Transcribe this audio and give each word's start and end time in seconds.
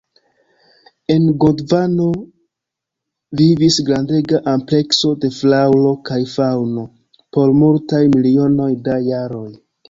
En 1.15 1.25
Gondvano 1.43 2.07
vivis 3.41 3.77
grandega 3.89 4.39
amplekso 4.53 5.11
da 5.27 5.31
flaŭro 5.41 5.93
kaj 6.11 6.19
faŭno 6.33 6.87
por 7.39 7.55
multaj 7.61 8.03
milionoj 8.17 8.73
da 8.91 8.99
jaroj. 9.11 9.47